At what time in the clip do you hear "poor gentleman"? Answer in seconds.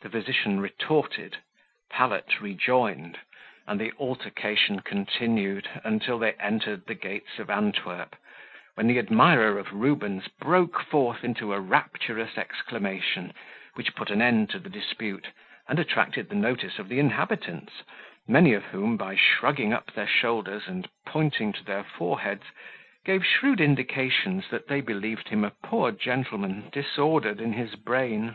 25.62-26.68